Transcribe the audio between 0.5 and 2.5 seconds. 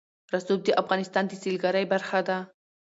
د افغانستان د سیلګرۍ برخه ده.